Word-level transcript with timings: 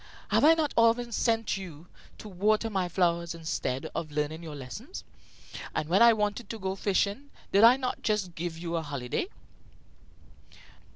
Have 0.29 0.43
I 0.43 0.55
not 0.55 0.73
often 0.75 1.11
sent 1.11 1.57
you 1.57 1.85
to 2.17 2.27
water 2.27 2.71
my 2.71 2.89
flowers 2.89 3.35
instead 3.35 3.85
of 3.93 4.09
learning 4.11 4.41
your 4.41 4.55
lessons? 4.55 5.03
And 5.75 5.89
when 5.89 6.01
I 6.01 6.11
wanted 6.11 6.49
to 6.49 6.57
go 6.59 6.75
fishing, 6.75 7.29
did 7.51 7.63
I 7.63 7.77
not 7.77 8.01
just 8.01 8.33
give 8.33 8.57
you 8.57 8.77
a 8.77 8.81
holiday?" 8.81 9.27